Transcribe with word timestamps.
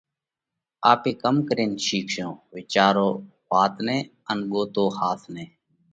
آپي 0.91 1.11
ڪم 1.23 1.35
ڪرينَ 1.47 1.71
شِيکشون؟ 1.85 2.31
وِيچارو 2.55 3.09
وات 3.49 3.73
نئہ 3.85 3.97
ان 4.29 4.37
ڳوتو 4.51 4.85
ۿاس 4.97 5.21
نئہ! 5.33 5.45